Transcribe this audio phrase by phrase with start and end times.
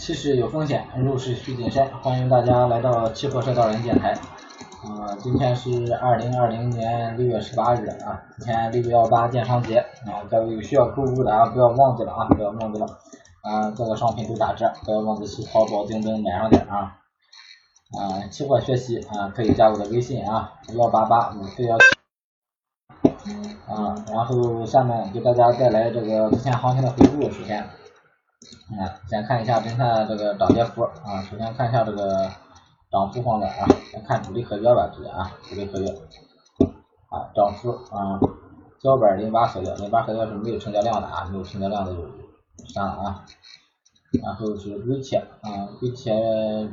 [0.00, 1.86] 期市有风险，入市需谨慎。
[2.00, 4.12] 欢迎大家来到期货社道人电台。
[4.82, 9.76] 啊，今天是二零二零年六月十八日啊，今天六幺八电商节
[10.06, 12.86] 啊，各位有需要购物的啊，不要忘记了啊，不要忘记了
[13.42, 16.96] 啊，各个商品都打折，不要忘记去淘宝、京东买上点啊。
[18.00, 21.84] 啊，期货学习啊，可以加我的微信啊，幺八八五四幺七。
[23.66, 27.30] 啊，然后下面给大家带来这个之前行情的回顾。
[27.30, 27.62] 首先，
[28.78, 31.22] 啊，先看一下今天这个涨跌幅啊。
[31.28, 32.30] 首先看一下这个
[32.90, 35.88] 涨幅方面啊，先看主力合约吧，这个啊，主力合约
[37.08, 38.20] 啊，涨幅啊，
[38.80, 42.08] 胶板零八合约，零八合约是没有成交量的啊，没有成交量的就
[42.72, 43.24] 删了啊。
[44.22, 46.12] 然后是硅铁啊，硅铁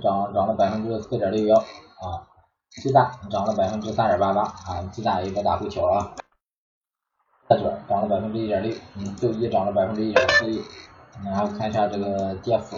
[0.02, 2.30] 涨涨了百分之四点六幺啊，
[2.70, 6.14] 鸡蛋涨了百分之三点八八啊，鸡蛋一个大回调啊。
[7.50, 10.62] 菜卷涨了百分之一点六，嗯，豆一涨了百分之一点四一，
[11.26, 12.78] 然后看一下这个跌幅，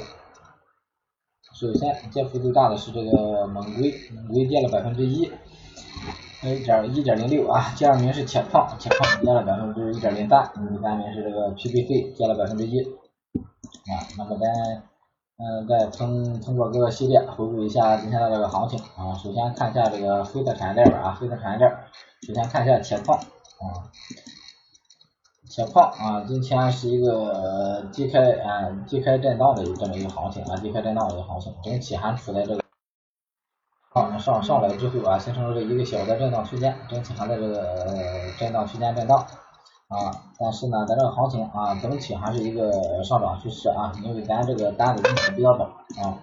[1.53, 5.31] 首先跌幅最大的是这个猛硅，猛硅跌了百分之一，
[6.43, 14.83] 一点一点零六啊，第二名是铁矿，铁矿跌了百分之一点零三，第三名是这个 PBC 跌了百分之一，啊，那么咱
[15.37, 21.71] 嗯再通通过各个系列回顾一下今天的这个行情啊，首先看一下这个黑色产业链吧啊，黑色产业链，
[22.25, 23.91] 首先看一下铁矿啊。
[25.49, 32.61] 铁矿啊，今天是一个低开啊低开震荡的这么一个行情啊，低开震荡的一个行情，整体还处在这个
[33.91, 37.65] 上上上来之后啊，形成了这一个小的震荡区间，整体还在这个
[38.37, 39.17] 震荡区间震荡
[39.87, 42.71] 啊，但是呢，咱这个行情啊，整体还是一个
[43.03, 45.63] 上涨趋势啊，因为咱这个单子进程比较早
[46.03, 46.19] 啊，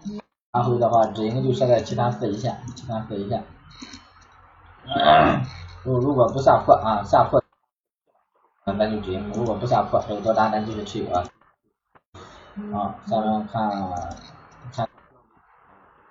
[0.52, 3.42] 然后的话止盈就设在七三四一线，七三四一线，
[5.82, 7.42] 如如果不下破啊，下破。
[8.68, 11.24] 那咱就止盈，如果不下破，还有多单咱继续持有啊。
[12.74, 13.70] 啊，下面看
[14.72, 14.88] 看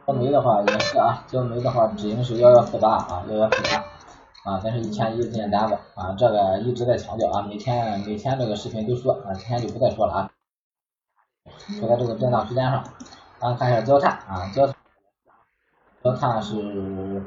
[0.07, 3.83] 焦煤的话也是啊，焦煤的话止盈是幺幺四八啊，幺幺四八
[4.49, 10.31] 啊，咱是一千一进单子啊，这个一直在强调啊，每天每天这个视频都说啊，今天就不再说了啊。
[11.77, 12.85] 说在这个震荡区间上，
[13.41, 14.65] 然后看一下焦炭啊，焦
[16.01, 17.21] 焦炭是。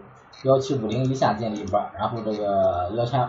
[0.44, 3.28] 幺七五零一线进了一波，然后这个幺千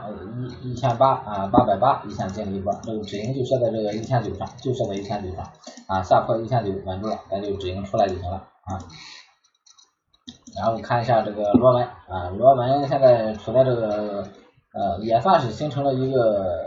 [0.61, 5.43] 一一千八啊八百八一线进了一波，这个止盈就设在这个一千九上，就设在一千九上
[5.87, 8.77] 啊，下破一千九稳住了，咱就止盈出来就行了啊。
[10.55, 14.27] 然后看一下这个螺纹啊，螺纹现在处在这个
[14.73, 16.63] 呃也算是形成了一个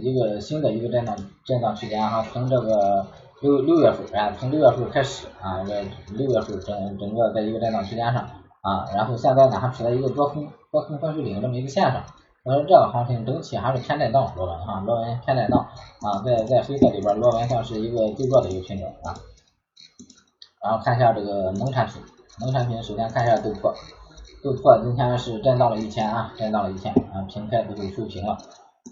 [0.00, 3.04] 一个新的一个震荡震荡区间哈，从这个
[3.40, 5.82] 六六月份啊，从六月份开始啊，这
[6.14, 8.30] 六月份整整个在一个震荡区间上。
[8.62, 12.04] 啊，然后现在呢还处在一个多空多空分水岭这么一个线上，
[12.44, 15.66] 所以说这个行情整体还是偏震荡，螺纹哈，螺纹偏震荡
[16.00, 19.14] 啊，在在黑色里边，螺纹算是一个最弱的一个品种啊。
[20.62, 22.00] 然后看一下这个农产品，
[22.40, 23.74] 农产品首先看一下豆粕，
[24.44, 28.38] 豆粕今天是震荡了一天啊，震荡了一天啊，平开之后收平了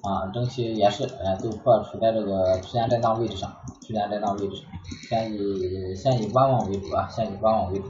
[0.02, 3.52] 啊，整体也是呃豆粕处在这个区间震荡位置上，
[3.82, 4.64] 区间震荡位置，
[5.08, 7.88] 先以先以观望为主啊，先以观望为主。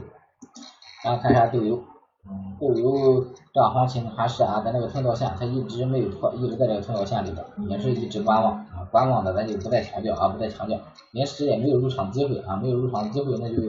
[1.03, 1.83] 然后看一下豆油，
[2.29, 10.79] 嗯，豆油这行情还是啊，在那个通道线它一直没有破，一直在这个通道线里边，也是一直观望啊，观望的咱就不再强调啊，不再强调，
[11.11, 13.61] 临时也没有入场机会啊，没有入场机会那就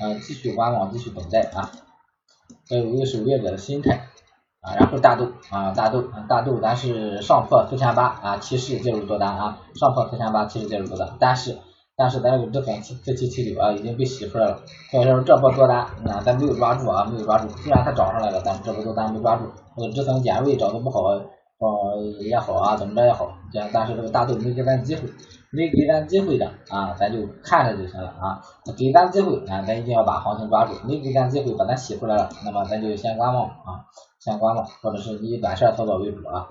[0.00, 1.70] 呃继续观望，继续等待啊，
[2.70, 4.08] 要有一个守业者的心态
[4.62, 11.58] 啊，然后大豆啊，大豆大豆咱是上破四千八啊，提示介入多单啊，上破四千八提示介入多单，但是。
[11.96, 19.44] 但是咱这个止损四七七九啊已经被洗出来了，所以说这波多单啊咱没有抓住啊没有抓住，虽然它涨上来了，但是这波多单没抓住，
[19.76, 25.02] 这个止损点位找的不好，呃也好啊怎么着也好，但但是这个大豆没给咱机会，
[25.50, 28.40] 没给咱机会的啊咱就看着就行了啊，
[28.76, 33.84] 给咱机会啊咱一定要把行情抓住，没给咱机会把它洗出来了，那么咱就先观望啊
[34.18, 36.48] 先观望，或者是以短线操作为主啊。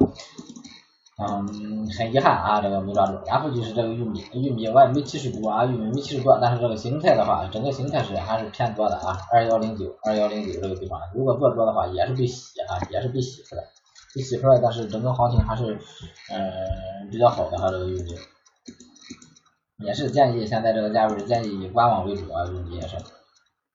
[1.21, 3.13] 嗯，很遗憾啊，这个没抓住。
[3.27, 13.63] 然后就是这个玉米，玉米我也没提示多啊，玉米没提示多，但是这个形态的话，整个形态是还是偏多的啊，二幺零九，二幺零九这个地方，如果做多的话，也是被洗啊， 也是被洗出来，
[14.15, 15.77] 被洗出来，但是整个行情还是
[16.31, 18.15] 嗯比较好的哈，这个玉米，
[19.85, 22.95] 也是建议现在这个价位建议以观望为主啊，玉米也是。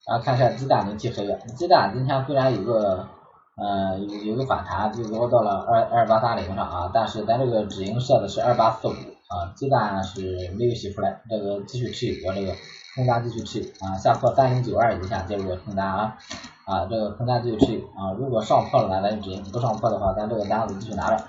[0.07, 3.09] 然后看一下鸡蛋零七合约，鸡蛋今天虽然有个。
[3.57, 12.55] 呃，有有个反弹，最高到了二二八三零上啊，但是咱这个止盈设的是二八四五啊，鸡蛋是没有洗出来，这个继续持有，这个
[12.95, 16.19] 空单继续持有啊，下破三零九二以下介入空单啊，
[16.67, 21.25] 啊，这个空单继续持有啊，如果上破了呢，咱就止盈，不上破的话，咱这个单子继续拿着。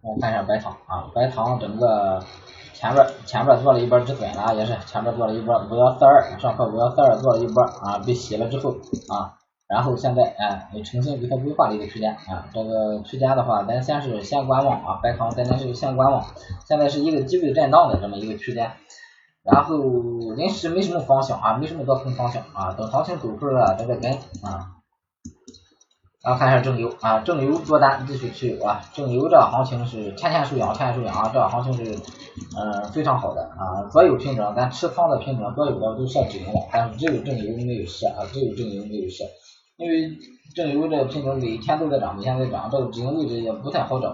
[0.00, 2.22] 我看一下白糖啊，白糖整个
[2.78, 8.70] 前边前边做了一波止损了，也是前边做了一波五幺四二，上课五幺四二做了一波啊，被洗了之后
[9.08, 9.32] 啊，
[9.66, 16.22] 然后现在哎，重新给它规划了一个区间啊，这个区间的话，咱先是先观望啊，白糖咱先是先观望，
[16.68, 18.70] 现在是一个机会震荡的这么一个区间，
[19.42, 19.78] 然后
[20.36, 24.12] 临时没什么方向啊，没什么多空方向啊，等行情走出来了再跟
[24.42, 24.75] 啊。
[26.26, 31.96] 然后看一下正油啊，正油多单继续持有啊，正油这行情是天天收阳，天天收阳啊，这行情是
[32.58, 39.22] 嗯非常好的啊，所有品种咱持仓的品种所有的都设止盈了，但是只有正油没有设啊，只有正油没有设，
[39.76, 40.18] 因为
[40.52, 44.08] 正油这品种每天都在涨，每天在涨，这个止盈位置也不太好找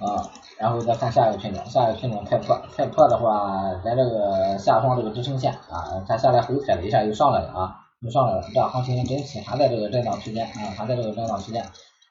[0.00, 0.24] 啊。
[0.58, 7.84] 然后再看下一个品种，下一个品种太破，太破的话，咱这个下方这个支撑线啊，它下来回踩了一下又上来了啊。
[8.00, 11.64] 又上来了，这行情整体还在这个震荡区间啊，还在这个震荡区间，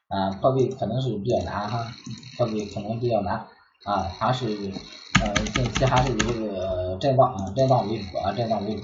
[0.10, 1.88] 啊，破位可能是比较难哈，
[2.38, 3.48] 破位可能比较难
[3.86, 4.48] 啊，还是
[5.22, 8.84] 呃近期还是以这个震荡啊，震荡为主啊，震荡为主。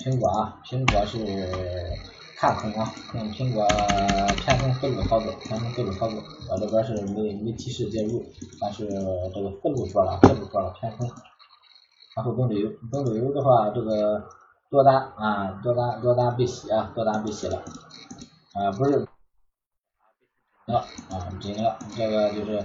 [0.00, 1.16] 苹果啊，苹果是
[2.36, 3.64] 看空啊，用苹果
[4.44, 6.20] 偏空思路操作，偏空思路操作，
[6.50, 8.20] 我这边是没没提示介入，
[8.60, 11.08] 但是这个思路说了，思路说了偏空。
[12.16, 14.24] 然后中石油，中石油的话，这个。
[14.70, 17.62] 多单啊，多单多单被洗啊，多单被洗了
[18.54, 19.06] 啊，不是
[20.66, 22.64] 了啊，止盈了，这个就是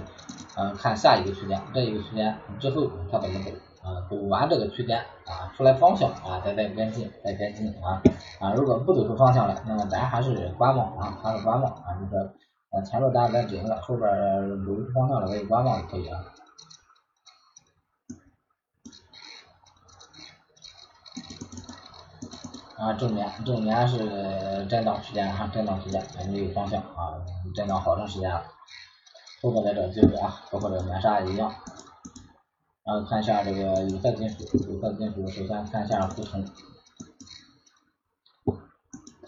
[0.56, 3.50] 嗯，看下一个区间，这一个区间之后它怎么走
[3.82, 4.02] 啊？
[4.10, 8.02] 走完这个区间啊，出来方向啊，再再跟进，再跟进啊
[8.40, 12.18] 啊，如果不走出方向来，那么咱还是观望啊，还是观望啊，你说
[12.70, 14.10] 啊，前面单咱止盈了，后边
[14.64, 16.18] 走出方向了，可以观望就可以了。
[22.82, 27.14] 啊，正年正年是震荡区间啊，震荡区间没有方向啊，
[27.54, 28.42] 震荡好长时间了，
[29.40, 31.54] 后边再找机会啊，包括这个棉纱一样。
[32.84, 36.44] 然后看一下这个有色金属，有色金属首先看一下沪铜，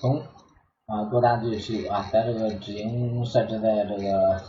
[0.00, 0.20] 铜
[0.86, 4.42] 啊多单继续持有啊，咱这个止盈设置在这个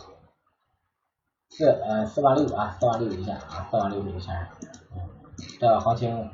[1.48, 4.48] 四呃四万六啊，四万六以下啊，四万六以下，
[4.96, 5.08] 嗯，
[5.60, 6.28] 这行情。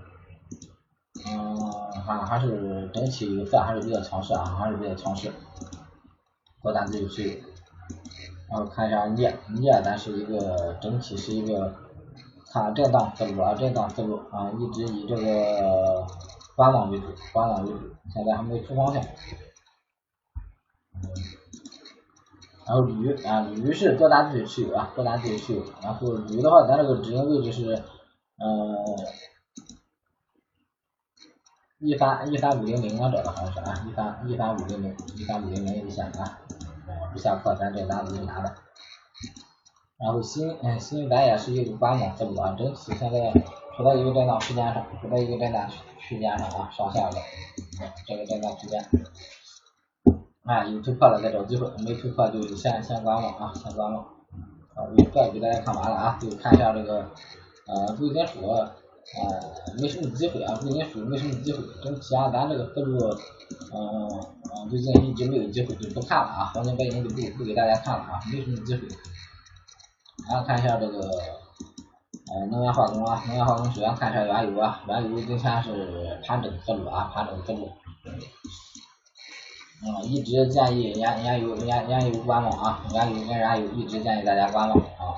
[1.28, 1.56] 嗯，
[2.04, 5.32] 还还是整体有色还是比较强势啊，还是比较强势，
[6.62, 7.34] 多单自己持有。
[8.50, 11.72] 然后看一下镍，镍咱是一个整体是一个
[12.52, 16.04] 看震荡思路啊，震荡思路啊，一直以这个
[16.56, 17.78] 观望为主，观望为主，
[18.12, 19.02] 现在还没出方向。
[22.66, 25.62] 然后铝啊，铝是多单自己持有啊，多单自己持有。
[25.82, 27.74] 然后铝的话，咱这个止盈位置是
[28.38, 28.74] 嗯。
[31.84, 36.38] 一三一三五零零我找的好像是啊，一三一三五零零一三五零零一下啊，
[37.12, 38.54] 不下破咱这单子就拿的。
[39.98, 43.32] 然后新嗯新咱也是一个观望思路啊，整体现在
[43.76, 45.68] 处在一个震荡区间上，处在一个震荡
[45.98, 47.16] 区间上啊，上下的
[48.06, 48.80] 这个震荡区间。
[50.44, 54.04] 啊，有突破了再找机会，没突破就先先观望啊，先观望。
[54.76, 57.10] 好，这给大家看完了啊，就看一下这个
[57.66, 58.40] 呃贵金属。
[59.14, 62.98] 呃，没什么机会啊，贵金属没什么机会，整体啊，咱这个思路，
[63.74, 68.82] 嗯嗯，最近一直没有机会，就不看了啊，黄金白银就不不给大家看了啊，没什么机会。
[70.28, 77.68] 然后看一下这个，呃，能源化工啊，能源化工首先看一下原油啊，原油今天是盘整思路啊，盘整思路。
[79.84, 85.12] 嗯，一直建议原原油原原油观望啊，原油跟燃油一直建议大家观望啊，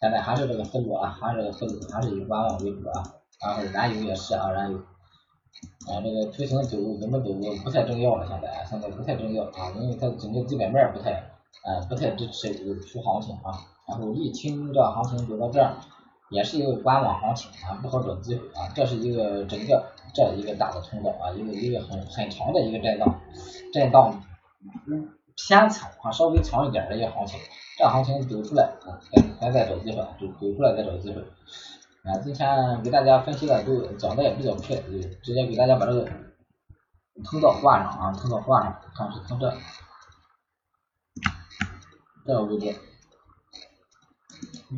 [0.00, 3.14] 现在还是这个思路啊，还是这个思路，还是以观望为主啊。
[3.40, 7.32] 然后燃油也是啊，燃油，啊这个图形走怎么走
[7.64, 11.12] 不太重要了，现在现在不太重要啊，因为它整个基本面不太，
[11.64, 13.52] 呃不太支持出行情啊。
[13.88, 15.76] 然后沥青这行情走到这儿，
[16.30, 18.68] 也是一个观望行情啊，不好找机会啊。
[18.74, 23.20] 这是一个整个这一个大的通道啊，一个一个很很长的一个震荡，
[23.72, 24.22] 震荡
[25.36, 27.40] 偏强啊，稍微强一点的一个行情。
[27.78, 31.22] 这行情走出来啊，咱咱再找机会，走走出来再找机会。
[32.08, 34.74] 啊，今天给大家分析的都讲的也比较快，
[35.22, 36.08] 直接给大家把这个
[37.22, 39.54] 通道挂上啊，通道挂上，看是从这
[42.24, 42.74] 这个位置，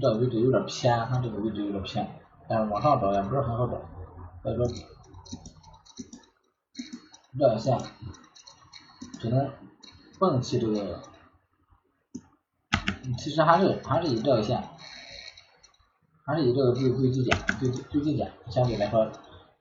[0.01, 3.81] 这个位置有点偏，看这个位置有点偏，但是往上找也不是很好找，
[4.43, 4.67] 所以说
[7.39, 7.79] 这条线
[9.21, 9.53] 只能
[10.19, 11.01] 放弃这个，
[13.17, 14.69] 其实还是还是以这个线。
[16.27, 19.11] 还是以这个最最低点、最最低点相对来说，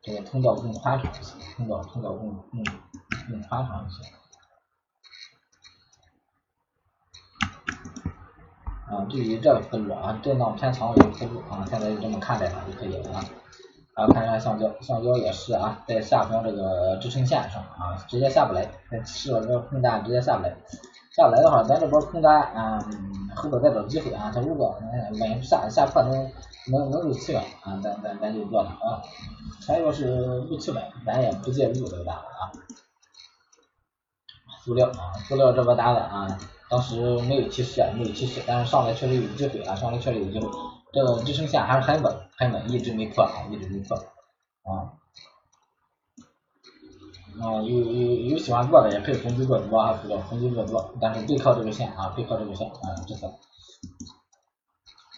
[0.02, 2.64] 这个通道更宽敞一些，通道通道更更
[3.30, 4.12] 更宽敞一些。
[8.90, 13.24] 啊，对于这个思路啊，震荡偏强的一个思路啊，现在就这么看待它就可以了啊。
[13.94, 18.70] 啊，看一下橡胶，橡胶也是啊，在下方这个支撑线上啊，直接下不来，
[19.06, 20.58] 试了这个空单直接下不来，
[21.12, 22.80] 下来的话，咱这波空单啊，
[23.40, 24.78] 后边再找机会啊，他如果
[25.20, 26.12] 稳下下破能
[26.72, 29.02] 能能入气稳啊，咱咱咱就做了啊，
[29.66, 30.14] 他要是
[30.50, 32.52] 入七百，咱也不介入这个单子啊。
[34.64, 36.28] 塑料啊，塑料这波单子啊，
[36.70, 40.50] 当时没有提示啊，没有提示，但是上来确实有机会啊，上来确实有机会。
[40.92, 44.94] 这个支撑线还是很稳，很稳，一直没破啊，一直没破啊。
[47.42, 53.34] 啊，有有有喜欢做的也可以逢低做多啊，这个逢低做多，但是背靠这个线啊，背靠这个线啊，这个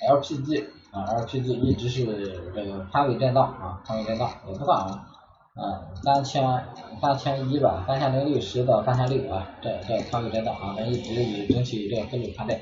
[0.07, 2.05] LPG 啊，LPG 一直是
[2.53, 5.07] 这个宽位震荡啊，宽位震荡也不算啊，
[5.55, 6.43] 嗯，三千
[7.01, 12.59] 三千一吧，三千零六十到三千六啊，这这宽位震荡啊，咱一直以整体这个思路看待。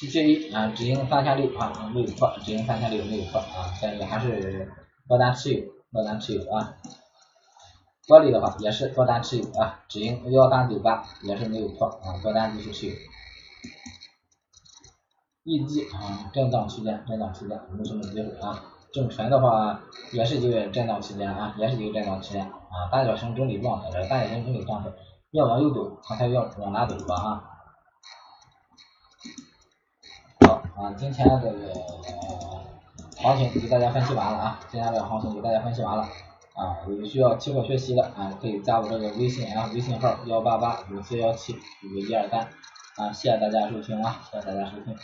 [0.00, 4.70] PTA 啊，止盈三千六啊，没有破，止盈三千六没有破啊，但是还是
[5.08, 6.74] 多单持有，多单持有啊。
[8.08, 12.94] 玻璃的话也是多单持有啊，止盈幺三九八也是没有破啊，多单继续持有。
[15.44, 18.64] EG 啊，震荡区间，震荡区间，没什么机会啊。
[18.94, 24.88] 正纯的话也是一个震荡区间啊，也是一个震荡区间啊，大小型整理状态，大小型整理状态，
[25.32, 27.44] 要往右走，刚才要往哪走吧啊？
[30.74, 31.74] 好啊，今天这个
[33.18, 36.08] 行情给大家分析完了啊，今天这个行情给大家分析完了
[36.58, 42.48] 啊，有需要期货学习的啊，可以加我这个微信啊，微信号幺八八五四幺七五一二三
[42.96, 44.94] 啊，谢谢大家收听啊，谢谢大家收听。